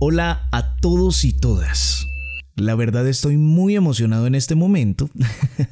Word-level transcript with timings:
Hola 0.00 0.46
a 0.52 0.76
todos 0.76 1.24
y 1.24 1.32
todas. 1.32 2.06
La 2.54 2.76
verdad 2.76 3.08
estoy 3.08 3.36
muy 3.36 3.74
emocionado 3.74 4.28
en 4.28 4.36
este 4.36 4.54
momento 4.54 5.10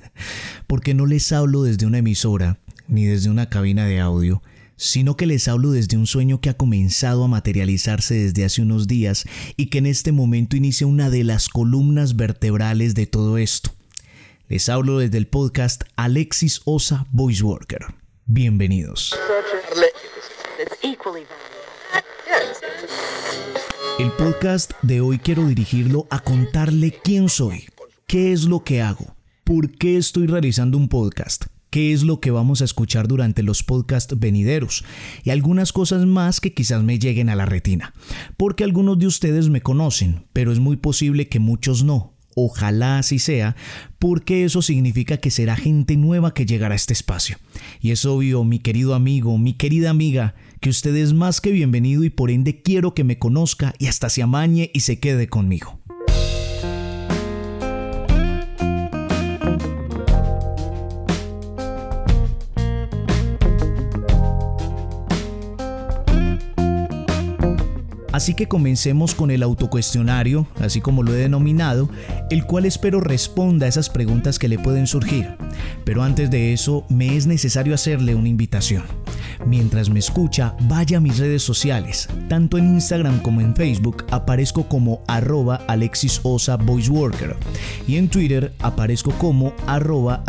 porque 0.66 0.94
no 0.94 1.06
les 1.06 1.30
hablo 1.30 1.62
desde 1.62 1.86
una 1.86 1.98
emisora 1.98 2.58
ni 2.88 3.04
desde 3.04 3.30
una 3.30 3.48
cabina 3.48 3.86
de 3.86 4.00
audio, 4.00 4.42
sino 4.74 5.16
que 5.16 5.26
les 5.26 5.46
hablo 5.46 5.70
desde 5.70 5.96
un 5.96 6.08
sueño 6.08 6.40
que 6.40 6.50
ha 6.50 6.56
comenzado 6.56 7.22
a 7.22 7.28
materializarse 7.28 8.14
desde 8.14 8.44
hace 8.44 8.62
unos 8.62 8.88
días 8.88 9.26
y 9.56 9.66
que 9.66 9.78
en 9.78 9.86
este 9.86 10.10
momento 10.10 10.56
inicia 10.56 10.88
una 10.88 11.08
de 11.08 11.22
las 11.22 11.48
columnas 11.48 12.16
vertebrales 12.16 12.96
de 12.96 13.06
todo 13.06 13.38
esto. 13.38 13.70
Les 14.48 14.68
hablo 14.68 14.98
desde 14.98 15.18
el 15.18 15.28
podcast 15.28 15.84
Alexis 15.94 16.62
Osa 16.64 17.06
Voice 17.12 17.44
Worker. 17.44 17.86
Bienvenidos. 18.24 19.14
El 23.98 24.10
podcast 24.12 24.72
de 24.82 25.00
hoy 25.00 25.18
quiero 25.18 25.46
dirigirlo 25.46 26.06
a 26.10 26.18
contarle 26.18 26.92
quién 27.02 27.30
soy, 27.30 27.64
qué 28.06 28.30
es 28.34 28.44
lo 28.44 28.62
que 28.62 28.82
hago, 28.82 29.16
por 29.42 29.70
qué 29.70 29.96
estoy 29.96 30.26
realizando 30.26 30.76
un 30.76 30.90
podcast, 30.90 31.46
qué 31.70 31.94
es 31.94 32.02
lo 32.02 32.20
que 32.20 32.30
vamos 32.30 32.60
a 32.60 32.66
escuchar 32.66 33.08
durante 33.08 33.42
los 33.42 33.62
podcasts 33.62 34.18
venideros 34.18 34.84
y 35.24 35.30
algunas 35.30 35.72
cosas 35.72 36.04
más 36.04 36.42
que 36.42 36.52
quizás 36.52 36.82
me 36.82 36.98
lleguen 36.98 37.30
a 37.30 37.36
la 37.36 37.46
retina. 37.46 37.94
Porque 38.36 38.64
algunos 38.64 38.98
de 38.98 39.06
ustedes 39.06 39.48
me 39.48 39.62
conocen, 39.62 40.26
pero 40.34 40.52
es 40.52 40.58
muy 40.58 40.76
posible 40.76 41.28
que 41.28 41.38
muchos 41.38 41.82
no. 41.82 42.15
Ojalá 42.38 42.98
así 42.98 43.18
sea, 43.18 43.56
porque 43.98 44.44
eso 44.44 44.60
significa 44.60 45.16
que 45.16 45.30
será 45.30 45.56
gente 45.56 45.96
nueva 45.96 46.34
que 46.34 46.44
llegará 46.44 46.74
a 46.74 46.76
este 46.76 46.92
espacio. 46.92 47.38
Y 47.80 47.92
es 47.92 48.04
obvio, 48.04 48.44
mi 48.44 48.58
querido 48.58 48.94
amigo, 48.94 49.38
mi 49.38 49.54
querida 49.54 49.88
amiga, 49.88 50.34
que 50.60 50.68
usted 50.68 50.94
es 50.96 51.14
más 51.14 51.40
que 51.40 51.50
bienvenido 51.50 52.04
y 52.04 52.10
por 52.10 52.30
ende 52.30 52.60
quiero 52.60 52.92
que 52.92 53.04
me 53.04 53.18
conozca 53.18 53.74
y 53.78 53.86
hasta 53.86 54.10
se 54.10 54.22
amañe 54.22 54.70
y 54.74 54.80
se 54.80 55.00
quede 55.00 55.28
conmigo. 55.28 55.80
Así 68.16 68.32
que 68.32 68.48
comencemos 68.48 69.14
con 69.14 69.30
el 69.30 69.42
autocuestionario, 69.42 70.46
así 70.58 70.80
como 70.80 71.02
lo 71.02 71.14
he 71.14 71.18
denominado, 71.18 71.90
el 72.30 72.46
cual 72.46 72.64
espero 72.64 72.98
responda 72.98 73.66
a 73.66 73.68
esas 73.68 73.90
preguntas 73.90 74.38
que 74.38 74.48
le 74.48 74.58
pueden 74.58 74.86
surgir. 74.86 75.36
Pero 75.84 76.02
antes 76.02 76.30
de 76.30 76.54
eso, 76.54 76.86
me 76.88 77.14
es 77.14 77.26
necesario 77.26 77.74
hacerle 77.74 78.14
una 78.14 78.30
invitación. 78.30 78.84
Mientras 79.44 79.90
me 79.90 79.98
escucha, 79.98 80.56
vaya 80.62 80.96
a 80.96 81.00
mis 81.02 81.18
redes 81.18 81.42
sociales. 81.42 82.08
Tanto 82.26 82.56
en 82.56 82.68
Instagram 82.68 83.20
como 83.20 83.42
en 83.42 83.54
Facebook 83.54 84.06
aparezco 84.10 84.66
como 84.66 85.02
arroba 85.08 85.60
y 87.86 87.96
en 87.96 88.08
Twitter 88.08 88.54
aparezco 88.60 89.10
como 89.18 89.52
arroba. 89.66 90.24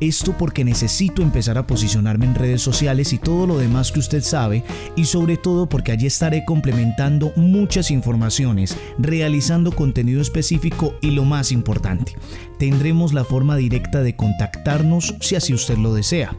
Esto 0.00 0.36
porque 0.38 0.64
necesito 0.64 1.22
empezar 1.22 1.58
a 1.58 1.66
posicionarme 1.66 2.26
en 2.26 2.36
redes 2.36 2.62
sociales 2.62 3.12
y 3.12 3.18
todo 3.18 3.48
lo 3.48 3.58
demás 3.58 3.90
que 3.90 3.98
usted 3.98 4.22
sabe 4.22 4.62
y 4.94 5.06
sobre 5.06 5.36
todo 5.36 5.68
porque 5.68 5.90
allí 5.90 6.06
estaré 6.06 6.44
complementando 6.44 7.32
muchas 7.34 7.90
informaciones, 7.90 8.76
realizando 8.98 9.72
contenido 9.72 10.20
específico 10.20 10.94
y 11.00 11.10
lo 11.10 11.24
más 11.24 11.50
importante, 11.50 12.14
tendremos 12.58 13.12
la 13.12 13.24
forma 13.24 13.56
directa 13.56 14.02
de 14.02 14.14
contactarnos 14.14 15.16
si 15.20 15.34
así 15.34 15.52
usted 15.52 15.76
lo 15.76 15.92
desea. 15.92 16.36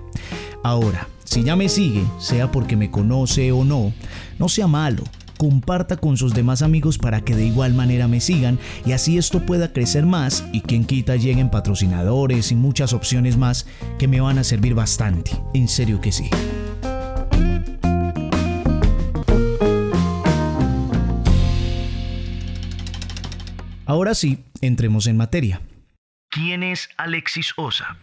Ahora, 0.63 1.09
si 1.25 1.43
ya 1.43 1.55
me 1.55 1.67
sigue, 1.67 2.03
sea 2.17 2.51
porque 2.51 2.77
me 2.77 2.89
conoce 2.89 3.51
o 3.51 3.65
no, 3.65 3.91
no 4.37 4.47
sea 4.47 4.67
malo 4.67 5.03
comparta 5.39 5.95
con 5.95 6.17
sus 6.17 6.33
demás 6.33 6.61
amigos 6.61 6.97
para 6.97 7.21
que 7.21 7.33
de 7.33 7.45
igual 7.45 7.73
manera 7.73 8.09
me 8.09 8.19
sigan 8.19 8.59
y 8.85 8.91
así 8.91 9.17
esto 9.17 9.45
pueda 9.45 9.71
crecer 9.71 10.05
más 10.05 10.43
y 10.51 10.59
quien 10.59 10.83
quita 10.83 11.15
lleguen 11.15 11.49
patrocinadores 11.49 12.51
y 12.51 12.55
muchas 12.55 12.91
opciones 12.91 13.37
más 13.37 13.65
que 13.97 14.09
me 14.09 14.19
van 14.19 14.37
a 14.37 14.43
servir 14.43 14.73
bastante. 14.75 15.31
En 15.53 15.69
serio 15.69 16.01
que 16.01 16.11
sí. 16.11 16.29
Ahora 23.85 24.13
sí, 24.13 24.43
entremos 24.59 25.07
en 25.07 25.15
materia. 25.15 25.61
¿Quién 26.29 26.63
es 26.63 26.89
Alexis 26.97 27.53
Osa? 27.55 27.97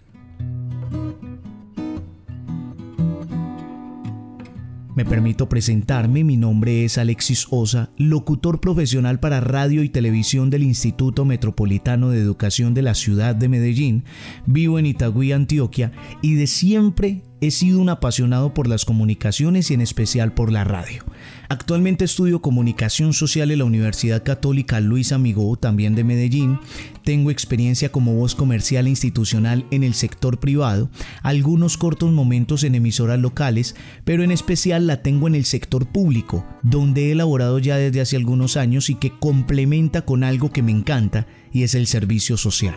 Me 4.97 5.05
permito 5.05 5.47
presentarme, 5.47 6.25
mi 6.25 6.39
nombre 6.39 6.87
es 6.87 6.97
Alexis 6.97 7.49
Osa, 7.51 7.91
locutor 7.99 8.63
profesional 8.63 9.21
para 9.21 9.43
radio 9.43 9.83
y 9.83 9.91
televisión 9.91 10.49
del 10.49 10.63
Instituto 10.63 11.27
Metropolitano 11.27 12.09
de 12.09 12.19
Educación 12.19 12.73
de 12.73 12.81
la 12.81 12.95
ciudad 12.95 13.37
de 13.37 13.51
Medellín, 13.51 14.05
vivo 14.47 14.79
en 14.79 14.87
Itagüí, 14.87 15.33
Antioquia, 15.33 15.93
y 16.23 16.37
de 16.37 16.47
siempre 16.47 17.21
He 17.43 17.51
sido 17.51 17.81
un 17.81 17.91
apasionado 17.91 18.55
por 18.55 18.67
las 18.67 18.87
comunicaciones 18.87 19.71
y 19.71 19.75
en 19.75 19.83
especial 19.83 20.33
por 20.33 20.51
la 20.51 20.65
radio. 20.65 21.05
Actualmente 21.51 22.07
estudio 22.07 22.41
comunicación 22.41 23.13
social 23.13 23.51
en 23.51 23.59
la 23.59 23.67
Universidad 23.67 24.23
Católica 24.23 24.81
Luis 24.81 25.13
Amigó, 25.13 25.57
también 25.57 25.95
de 25.95 26.03
Medellín. 26.03 26.59
Tengo 27.05 27.31
experiencia 27.31 27.93
como 27.93 28.15
voz 28.15 28.35
comercial 28.35 28.87
e 28.87 28.91
institucional 28.91 29.67
en 29.71 29.85
el 29.85 29.93
sector 29.93 30.41
privado, 30.41 30.89
algunos 31.23 31.77
cortos 31.77 32.11
momentos 32.11 32.65
en 32.65 32.75
emisoras 32.75 33.19
locales, 33.19 33.77
pero 34.05 34.23
en 34.23 34.31
especial 34.31 34.87
la 34.87 35.03
tengo 35.03 35.29
en 35.29 35.35
el 35.35 35.45
sector 35.45 35.87
público, 35.87 36.47
donde 36.63 37.09
he 37.09 37.13
elaborado 37.13 37.59
ya 37.59 37.77
desde 37.77 38.01
hace 38.01 38.17
algunos 38.17 38.57
años 38.57 38.89
y 38.89 38.95
que 38.95 39.11
complementa 39.11 40.07
con 40.07 40.25
algo 40.25 40.51
que 40.51 40.63
me 40.63 40.73
encanta 40.73 41.27
y 41.57 41.63
es 41.63 41.75
el 41.75 41.87
servicio 41.87 42.37
social. 42.37 42.77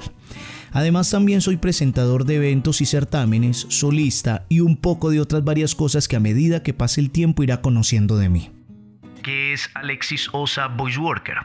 Además 0.71 1.09
también 1.09 1.41
soy 1.41 1.57
presentador 1.57 2.23
de 2.23 2.37
eventos 2.37 2.79
y 2.79 2.85
certámenes, 2.85 3.65
solista 3.67 4.45
y 4.47 4.61
un 4.61 4.77
poco 4.77 5.09
de 5.09 5.19
otras 5.19 5.43
varias 5.43 5.75
cosas 5.75 6.07
que 6.07 6.15
a 6.15 6.21
medida 6.21 6.63
que 6.63 6.73
pase 6.73 7.01
el 7.01 7.11
tiempo 7.11 7.43
irá 7.43 7.61
conociendo 7.61 8.17
de 8.17 8.29
mí. 8.29 8.51
¿Qué 9.21 9.51
es 9.51 9.69
Alexis 9.75 10.29
Osa 10.31 10.67
Voice 10.67 10.97
Worker? 10.97 11.35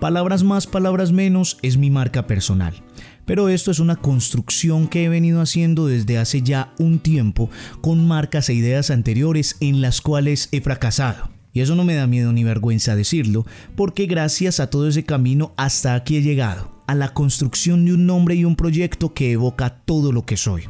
Palabras 0.00 0.42
más, 0.44 0.66
palabras 0.66 1.12
menos 1.12 1.58
es 1.60 1.76
mi 1.76 1.90
marca 1.90 2.26
personal. 2.26 2.82
Pero 3.26 3.50
esto 3.50 3.70
es 3.70 3.78
una 3.78 3.96
construcción 3.96 4.88
que 4.88 5.04
he 5.04 5.10
venido 5.10 5.42
haciendo 5.42 5.86
desde 5.86 6.16
hace 6.16 6.40
ya 6.40 6.72
un 6.78 7.00
tiempo 7.00 7.50
con 7.82 8.08
marcas 8.08 8.48
e 8.48 8.54
ideas 8.54 8.90
anteriores 8.90 9.58
en 9.60 9.82
las 9.82 10.00
cuales 10.00 10.48
he 10.52 10.62
fracasado. 10.62 11.28
Y 11.54 11.60
eso 11.60 11.76
no 11.76 11.84
me 11.84 11.94
da 11.94 12.06
miedo 12.06 12.32
ni 12.32 12.44
vergüenza 12.44 12.96
decirlo, 12.96 13.46
porque 13.76 14.06
gracias 14.06 14.60
a 14.60 14.68
todo 14.68 14.88
ese 14.88 15.04
camino 15.04 15.54
hasta 15.56 15.94
aquí 15.94 16.16
he 16.16 16.22
llegado 16.22 16.82
a 16.86 16.94
la 16.94 17.14
construcción 17.14 17.86
de 17.86 17.94
un 17.94 18.06
nombre 18.06 18.34
y 18.34 18.44
un 18.44 18.56
proyecto 18.56 19.14
que 19.14 19.32
evoca 19.32 19.70
todo 19.70 20.12
lo 20.12 20.26
que 20.26 20.36
soy. 20.36 20.64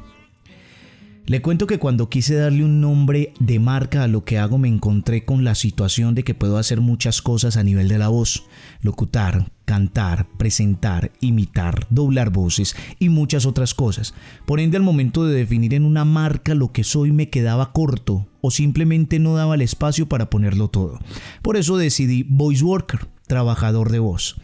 Le 1.27 1.41
cuento 1.41 1.67
que 1.67 1.79
cuando 1.79 2.11
quise 2.11 2.35
darle 2.35 2.65
un 2.65 2.83
nombre 2.83 3.33
de 3.41 3.59
marca 3.59 4.05
a 4.05 4.09
lo 4.09 4.25
que 4.25 4.39
hago 4.39 4.59
me 4.59 4.69
encontré 4.69 5.25
con 5.25 5.43
la 5.43 5.55
situación 5.55 6.15
de 6.15 6.23
que 6.23 6.35
puedo 6.35 6.59
hacer 6.59 6.83
muchas 6.83 7.23
cosas 7.23 7.57
a 7.57 7.63
nivel 7.63 7.89
de 7.89 7.97
la 7.97 8.09
voz, 8.09 8.45
locutar, 8.83 9.51
cantar, 9.65 10.27
presentar, 10.37 11.13
imitar, 11.21 11.87
doblar 11.91 12.31
voces 12.31 12.77
y 12.99 13.09
muchas 13.09 13.47
otras 13.47 13.75
cosas. 13.75 14.15
Por 14.47 14.61
ende 14.61 14.77
al 14.77 14.83
momento 14.83 15.25
de 15.25 15.35
definir 15.35 15.75
en 15.75 15.85
una 15.85 16.05
marca 16.05 16.55
lo 16.55 16.73
que 16.73 16.85
soy 16.85 17.13
me 17.13 17.31
quedaba 17.31 17.73
corto 17.73 18.27
o 18.41 18.51
simplemente 18.51 19.19
no 19.19 19.35
daba 19.35 19.55
el 19.55 19.63
espacio 19.63 20.09
para 20.09 20.29
ponerlo 20.29 20.69
todo. 20.69 20.99
Por 21.43 21.57
eso 21.57 21.77
decidí 21.77 22.25
Voice 22.29 22.63
Worker, 22.63 23.09
trabajador 23.27 23.91
de 23.91 23.99
voz. 23.99 24.37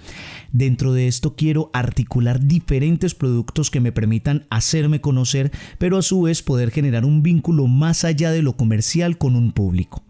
Dentro 0.52 0.92
de 0.92 1.06
esto 1.06 1.36
quiero 1.36 1.70
articular 1.72 2.40
diferentes 2.40 3.14
productos 3.14 3.70
que 3.70 3.80
me 3.80 3.92
permitan 3.92 4.46
hacerme 4.50 5.00
conocer, 5.00 5.52
pero 5.78 5.96
a 5.96 6.02
su 6.02 6.22
vez 6.22 6.42
poder 6.42 6.70
generar 6.70 7.04
un 7.04 7.22
vínculo 7.22 7.66
más 7.66 8.04
allá 8.04 8.32
de 8.32 8.42
lo 8.42 8.56
comercial 8.56 9.16
con 9.16 9.36
un 9.36 9.52
público. 9.52 10.02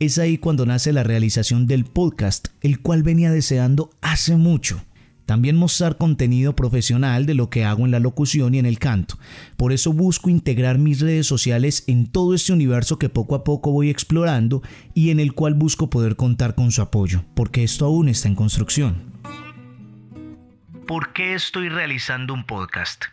Es 0.00 0.18
ahí 0.18 0.38
cuando 0.38 0.66
nace 0.66 0.92
la 0.92 1.04
realización 1.04 1.66
del 1.66 1.84
podcast, 1.84 2.48
el 2.60 2.80
cual 2.80 3.02
venía 3.02 3.30
deseando 3.30 3.90
hace 4.02 4.36
mucho. 4.36 4.82
También 5.26 5.56
mostrar 5.56 5.96
contenido 5.96 6.54
profesional 6.54 7.26
de 7.26 7.34
lo 7.34 7.48
que 7.48 7.64
hago 7.64 7.84
en 7.84 7.90
la 7.90 7.98
locución 7.98 8.54
y 8.54 8.58
en 8.58 8.66
el 8.66 8.78
canto. 8.78 9.18
Por 9.56 9.72
eso 9.72 9.92
busco 9.92 10.28
integrar 10.28 10.78
mis 10.78 11.00
redes 11.00 11.26
sociales 11.26 11.84
en 11.86 12.06
todo 12.06 12.34
este 12.34 12.52
universo 12.52 12.98
que 12.98 13.08
poco 13.08 13.34
a 13.34 13.44
poco 13.44 13.70
voy 13.70 13.88
explorando 13.88 14.62
y 14.92 15.10
en 15.10 15.20
el 15.20 15.32
cual 15.32 15.54
busco 15.54 15.88
poder 15.88 16.16
contar 16.16 16.54
con 16.54 16.70
su 16.72 16.82
apoyo, 16.82 17.24
porque 17.34 17.64
esto 17.64 17.86
aún 17.86 18.08
está 18.08 18.28
en 18.28 18.34
construcción. 18.34 19.14
¿Por 20.86 21.14
qué 21.14 21.34
estoy 21.34 21.70
realizando 21.70 22.34
un 22.34 22.44
podcast? 22.44 23.04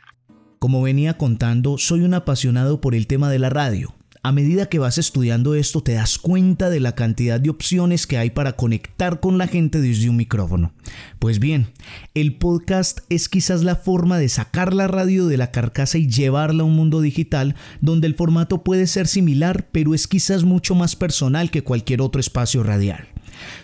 Como 0.60 0.82
venía 0.82 1.18
contando, 1.18 1.78
soy 1.78 2.02
un 2.02 2.14
apasionado 2.14 2.82
por 2.82 2.94
el 2.94 3.08
tema 3.08 3.30
de 3.30 3.40
la 3.40 3.50
radio. 3.50 3.96
A 4.24 4.32
medida 4.32 4.68
que 4.68 4.78
vas 4.78 5.00
estudiando 5.00 5.56
esto 5.56 5.82
te 5.82 5.94
das 5.94 6.20
cuenta 6.20 6.70
de 6.70 6.80
la 6.80 6.94
cantidad 6.94 7.40
de 7.40 7.50
opciones 7.50 8.06
que 8.06 8.20
hay 8.20 8.30
para 8.30 8.54
conectar 8.54 9.20
con 9.20 9.40
la 9.40 9.48
gente 9.48 9.82
desde 9.82 10.12
un 10.12 10.16
micrófono. 10.16 10.74
Pues 11.18 11.40
bien, 11.40 11.72
el 12.14 12.36
podcast 12.36 13.00
es 13.10 13.30
quizás 13.30 13.64
la 13.64 13.76
forma 13.76 14.20
de 14.20 14.30
sacar 14.30 14.76
la 14.76 14.88
radio 14.88 15.26
de 15.26 15.38
la 15.38 15.50
carcasa 15.50 15.98
y 15.98 16.08
llevarla 16.08 16.62
a 16.62 16.68
un 16.68 16.76
mundo 16.76 17.02
digital 17.02 17.56
donde 17.80 18.06
el 18.06 18.14
formato 18.14 18.64
puede 18.64 18.86
ser 18.86 19.08
similar 19.08 19.68
pero 19.72 19.96
es 19.96 20.08
quizás 20.08 20.44
mucho 20.44 20.76
más 20.76 20.96
personal 20.96 21.50
que 21.50 21.64
cualquier 21.64 22.04
otro 22.04 22.20
espacio 22.20 22.62
radial. 22.62 23.08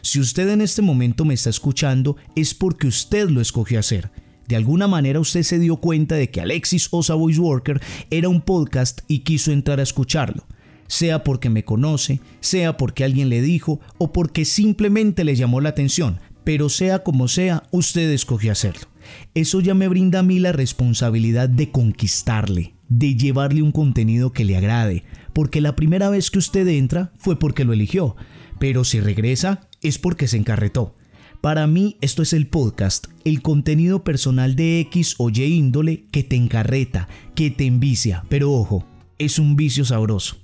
Si 0.02 0.20
usted 0.20 0.50
en 0.50 0.62
este 0.62 0.82
momento 0.82 1.24
me 1.24 1.36
está 1.36 1.52
escuchando, 1.52 2.18
es 2.36 2.56
porque 2.56 2.88
usted 2.88 3.30
lo 3.30 3.42
escogió 3.42 3.80
hacer. 3.80 4.10
De 4.48 4.56
alguna 4.56 4.88
manera 4.88 5.20
usted 5.20 5.44
se 5.44 5.60
dio 5.60 5.78
cuenta 5.78 6.16
de 6.16 6.30
que 6.30 6.42
Alexis 6.42 6.88
Osa 6.92 7.16
Voice 7.16 7.40
Worker 7.40 7.82
era 8.10 8.30
un 8.30 8.42
podcast 8.42 9.02
y 9.08 9.20
quiso 9.20 9.52
entrar 9.52 9.80
a 9.80 9.84
escucharlo. 9.84 10.46
Sea 10.88 11.24
porque 11.24 11.50
me 11.50 11.66
conoce, 11.66 12.22
sea 12.40 12.78
porque 12.78 13.04
alguien 13.04 13.28
le 13.28 13.42
dijo 13.42 13.82
o 13.98 14.14
porque 14.14 14.46
simplemente 14.46 15.26
le 15.26 15.36
llamó 15.36 15.60
la 15.60 15.70
atención, 15.70 16.20
pero 16.46 16.70
sea 16.70 17.04
como 17.04 17.28
sea, 17.28 17.64
usted 17.72 18.10
escogió 18.12 18.54
hacerlo. 18.54 18.88
Eso 19.34 19.60
ya 19.60 19.74
me 19.74 19.90
brinda 19.90 20.20
a 20.20 20.24
mí 20.24 20.40
la 20.40 20.54
responsabilidad 20.54 21.50
de 21.50 21.72
conquistarle, 21.72 22.74
de 22.88 23.16
llevarle 23.16 23.62
un 23.62 23.74
contenido 23.74 24.32
que 24.32 24.46
le 24.46 24.56
agrade, 24.56 25.04
porque 25.34 25.60
la 25.60 25.76
primera 25.76 26.10
vez 26.10 26.32
que 26.32 26.40
usted 26.40 26.66
entra 26.68 27.12
fue 27.18 27.38
porque 27.38 27.66
lo 27.66 27.74
eligió, 27.74 28.16
pero 28.60 28.86
si 28.86 29.02
regresa 29.02 29.68
es 29.82 29.98
porque 29.98 30.28
se 30.30 30.38
encarretó. 30.38 30.96
Para 31.42 31.68
mí 31.68 31.98
esto 32.02 32.24
es 32.24 32.34
el 32.34 32.48
podcast, 32.48 33.08
el 33.24 33.42
contenido 33.42 34.04
personal 34.04 34.56
de 34.56 34.80
X 34.82 35.16
o 35.20 35.30
Y 35.30 35.44
índole 35.44 36.06
que 36.12 36.24
te 36.24 36.36
encarreta, 36.36 37.08
que 37.36 37.52
te 37.52 37.66
envicia, 37.66 38.24
pero 38.28 38.52
ojo, 38.52 38.86
es 39.20 39.38
un 39.38 39.56
vicio 39.56 39.86
sabroso. 39.86 40.38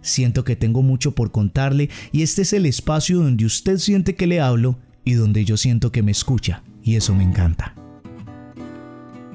Siento 0.00 0.44
que 0.44 0.56
tengo 0.56 0.82
mucho 0.82 1.12
por 1.14 1.30
contarle 1.30 1.88
y 2.10 2.22
este 2.22 2.42
es 2.42 2.52
el 2.52 2.66
espacio 2.66 3.18
donde 3.18 3.44
usted 3.44 3.78
siente 3.78 4.16
que 4.16 4.26
le 4.26 4.40
hablo 4.40 4.78
y 5.04 5.14
donde 5.14 5.44
yo 5.44 5.56
siento 5.56 5.92
que 5.92 6.02
me 6.02 6.10
escucha 6.10 6.62
y 6.82 6.96
eso 6.96 7.14
me 7.14 7.22
encanta. 7.22 7.74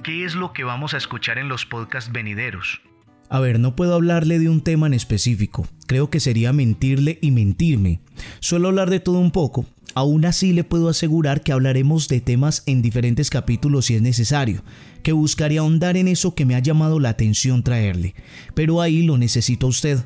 ¿Qué 0.04 0.26
es 0.26 0.36
lo 0.36 0.52
que 0.52 0.66
vamos 0.66 0.94
a 0.94 0.98
escuchar 0.98 1.38
en 1.38 1.48
los 1.48 1.66
podcasts 1.66 2.12
venideros? 2.12 2.82
A 3.30 3.40
ver, 3.40 3.60
no 3.60 3.76
puedo 3.76 3.96
hablarle 3.96 4.38
de 4.38 4.50
un 4.50 4.62
tema 4.62 4.88
en 4.88 4.94
específico. 4.94 5.66
Creo 5.88 6.10
que 6.10 6.20
sería 6.20 6.52
mentirle 6.52 7.20
y 7.22 7.32
mentirme. 7.32 8.02
Suelo 8.42 8.68
hablar 8.68 8.90
de 8.90 9.00
todo 9.00 9.20
un 9.20 9.32
poco. 9.32 9.66
Aún 9.96 10.26
así 10.26 10.54
le 10.54 10.64
puedo 10.64 10.90
asegurar 10.90 11.42
que 11.42 11.52
hablaremos 11.52 12.08
de 12.08 12.20
temas 12.20 12.64
en 12.66 12.82
diferentes 12.82 13.30
capítulos 13.30 13.86
si 13.86 13.96
es 13.96 14.02
necesario, 14.02 14.64
que 15.04 15.12
buscaré 15.12 15.60
ahondar 15.60 15.98
en 15.98 16.08
eso 16.08 16.34
que 16.34 16.46
me 16.46 16.56
ha 16.56 16.60
llamado 16.60 17.00
la 17.00 17.10
atención 17.10 17.64
traerle. 17.64 18.16
Pero 18.56 18.82
ahí 18.82 19.04
lo 19.04 19.18
necesito 19.18 19.68
usted, 19.68 20.00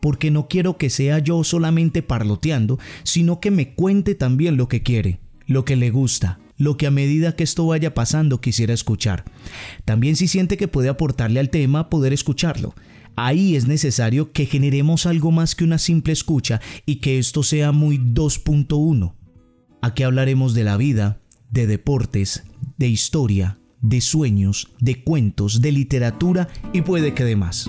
porque 0.00 0.30
no 0.30 0.48
quiero 0.48 0.78
que 0.78 0.90
sea 0.90 1.18
yo 1.18 1.42
solamente 1.44 2.02
parloteando, 2.02 2.78
sino 3.02 3.40
que 3.40 3.50
me 3.50 3.74
cuente 3.74 4.14
también 4.14 4.56
lo 4.56 4.68
que 4.68 4.82
quiere, 4.82 5.18
lo 5.46 5.64
que 5.64 5.76
le 5.76 5.90
gusta, 5.90 6.38
lo 6.56 6.76
que 6.76 6.86
a 6.86 6.92
medida 6.92 7.34
que 7.34 7.44
esto 7.44 7.66
vaya 7.66 7.94
pasando 7.94 8.40
quisiera 8.40 8.74
escuchar. 8.74 9.24
También 9.84 10.14
si 10.14 10.28
siente 10.28 10.56
que 10.56 10.68
puede 10.68 10.88
aportarle 10.88 11.40
al 11.40 11.50
tema, 11.50 11.90
poder 11.90 12.12
escucharlo. 12.12 12.74
Ahí 13.16 13.56
es 13.56 13.66
necesario 13.66 14.32
que 14.32 14.46
generemos 14.46 15.06
algo 15.06 15.32
más 15.32 15.54
que 15.54 15.64
una 15.64 15.78
simple 15.78 16.12
escucha 16.12 16.60
y 16.86 16.96
que 16.96 17.18
esto 17.18 17.42
sea 17.42 17.72
muy 17.72 17.98
2.1. 17.98 19.14
Aquí 19.84 20.04
hablaremos 20.04 20.54
de 20.54 20.62
la 20.62 20.76
vida, 20.76 21.18
de 21.50 21.66
deportes, 21.66 22.44
de 22.78 22.86
historia, 22.86 23.58
de 23.80 24.00
sueños, 24.00 24.68
de 24.78 25.02
cuentos, 25.02 25.60
de 25.60 25.72
literatura 25.72 26.46
y 26.72 26.82
puede 26.82 27.14
que 27.14 27.24
de 27.24 27.34
más. 27.34 27.68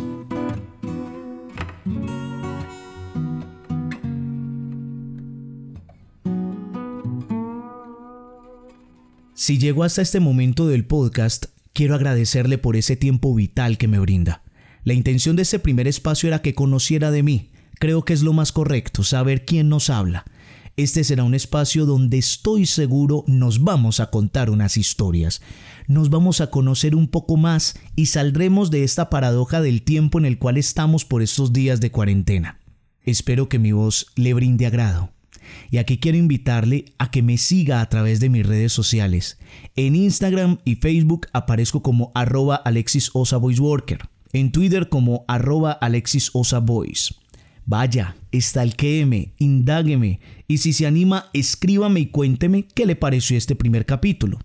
Si 9.33 9.57
llegó 9.57 9.83
hasta 9.83 10.03
este 10.03 10.19
momento 10.19 10.67
del 10.67 10.85
podcast, 10.85 11.47
quiero 11.73 11.95
agradecerle 11.95 12.59
por 12.59 12.75
ese 12.75 12.95
tiempo 12.95 13.33
vital 13.33 13.79
que 13.79 13.87
me 13.87 13.97
brinda. 13.97 14.43
La 14.83 14.93
intención 14.93 15.35
de 15.35 15.41
este 15.41 15.57
primer 15.57 15.87
espacio 15.87 16.27
era 16.27 16.43
que 16.43 16.53
conociera 16.53 17.09
de 17.09 17.23
mí. 17.23 17.49
Creo 17.79 18.05
que 18.05 18.13
es 18.13 18.21
lo 18.21 18.33
más 18.33 18.51
correcto, 18.51 19.03
saber 19.03 19.45
quién 19.45 19.67
nos 19.67 19.89
habla. 19.89 20.25
Este 20.75 21.03
será 21.03 21.23
un 21.23 21.35
espacio 21.35 21.85
donde 21.85 22.17
estoy 22.17 22.65
seguro 22.65 23.23
nos 23.27 23.63
vamos 23.63 23.99
a 23.99 24.09
contar 24.09 24.49
unas 24.49 24.75
historias. 24.75 25.39
Nos 25.87 26.09
vamos 26.09 26.41
a 26.41 26.49
conocer 26.49 26.95
un 26.95 27.07
poco 27.07 27.37
más 27.37 27.75
y 27.95 28.07
saldremos 28.07 28.71
de 28.71 28.83
esta 28.83 29.11
paradoja 29.11 29.61
del 29.61 29.83
tiempo 29.83 30.17
en 30.17 30.25
el 30.25 30.39
cual 30.39 30.57
estamos 30.57 31.05
por 31.05 31.21
estos 31.21 31.53
días 31.53 31.79
de 31.79 31.91
cuarentena. 31.91 32.59
Espero 33.03 33.49
que 33.49 33.59
mi 33.59 33.71
voz 33.71 34.07
le 34.15 34.33
brinde 34.33 34.65
agrado. 34.65 35.11
Y 35.69 35.77
aquí 35.77 35.99
quiero 35.99 36.17
invitarle 36.17 36.85
a 36.97 37.11
que 37.11 37.21
me 37.21 37.37
siga 37.37 37.79
a 37.79 37.89
través 37.89 38.19
de 38.19 38.29
mis 38.29 38.43
redes 38.43 38.73
sociales. 38.73 39.37
En 39.75 39.95
Instagram 39.95 40.57
y 40.65 40.77
Facebook 40.77 41.27
aparezco 41.33 41.83
como 41.83 42.11
arroba 42.15 42.55
Alexis 42.55 43.11
Osa 43.13 43.37
Worker. 43.37 44.09
En 44.31 44.51
Twitter 44.51 44.89
como 44.89 45.23
arroba 45.27 45.71
Alexis. 45.71 46.31
Vaya, 47.65 48.15
estalquéeme, 48.31 49.33
indágueme 49.37 50.19
y 50.47 50.57
si 50.57 50.73
se 50.73 50.85
anima, 50.85 51.29
escríbame 51.33 52.01
y 52.01 52.05
cuénteme 52.07 52.67
qué 52.67 52.85
le 52.85 52.95
pareció 52.95 53.37
este 53.37 53.55
primer 53.55 53.85
capítulo. 53.85 54.39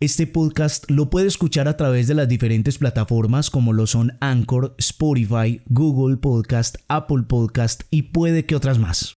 Este 0.00 0.26
podcast 0.26 0.90
lo 0.90 1.10
puede 1.10 1.28
escuchar 1.28 1.68
a 1.68 1.76
través 1.76 2.06
de 2.06 2.14
las 2.14 2.28
diferentes 2.28 2.78
plataformas 2.78 3.50
como 3.50 3.72
lo 3.72 3.86
son 3.86 4.16
Anchor, 4.20 4.74
Spotify, 4.78 5.60
Google 5.66 6.16
Podcast, 6.16 6.76
Apple 6.88 7.24
Podcast 7.28 7.82
y 7.90 8.02
puede 8.02 8.46
que 8.46 8.56
otras 8.56 8.78
más. 8.78 9.16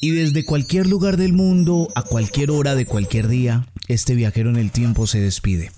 Y 0.00 0.10
desde 0.10 0.44
cualquier 0.44 0.86
lugar 0.86 1.16
del 1.16 1.32
mundo, 1.32 1.88
a 1.94 2.02
cualquier 2.02 2.50
hora 2.50 2.74
de 2.74 2.86
cualquier 2.86 3.28
día, 3.28 3.66
este 3.88 4.14
viajero 4.14 4.48
en 4.48 4.56
el 4.56 4.70
tiempo 4.70 5.06
se 5.06 5.20
despide. 5.20 5.72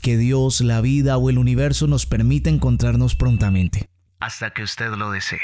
Que 0.00 0.16
Dios, 0.16 0.60
la 0.60 0.80
vida 0.80 1.16
o 1.16 1.28
el 1.28 1.38
universo 1.38 1.86
nos 1.86 2.06
permita 2.06 2.50
encontrarnos 2.50 3.16
prontamente. 3.16 3.88
Hasta 4.20 4.50
que 4.52 4.62
usted 4.62 4.90
lo 4.92 5.10
desee. 5.10 5.40